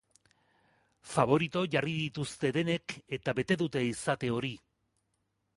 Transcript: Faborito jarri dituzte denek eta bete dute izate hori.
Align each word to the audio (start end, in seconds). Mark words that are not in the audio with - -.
Faborito 1.09 1.61
jarri 1.75 1.93
dituzte 1.99 2.53
denek 2.57 2.97
eta 3.19 3.37
bete 3.41 3.61
dute 3.63 3.87
izate 3.93 4.33
hori. 4.39 4.55